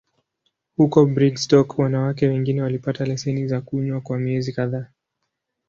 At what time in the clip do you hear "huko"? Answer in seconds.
0.77-1.05